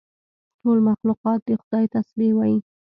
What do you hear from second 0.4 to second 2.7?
ټول مخلوقات د خدای تسبیح وایي.